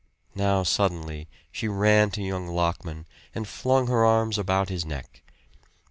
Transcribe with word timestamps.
Now 0.33 0.63
suddenly 0.63 1.27
she 1.51 1.67
ran 1.67 2.09
to 2.09 2.23
young 2.23 2.47
Lockman 2.47 3.05
and 3.35 3.47
flung 3.47 3.85
her 3.85 4.03
arms 4.03 4.39
about 4.39 4.67
his 4.69 4.83
neck. 4.83 5.21